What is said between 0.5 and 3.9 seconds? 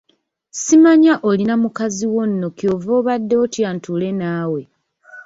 Simanyi olina mukaziwo nno ky’ova obadde otya